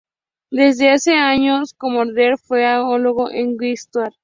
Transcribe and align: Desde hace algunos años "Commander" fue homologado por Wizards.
Desde 0.49 0.89
hace 0.89 1.13
algunos 1.13 1.53
años 1.59 1.73
"Commander" 1.75 2.39
fue 2.39 2.65
homologado 2.79 3.29
por 3.29 3.59
Wizards. 3.61 4.15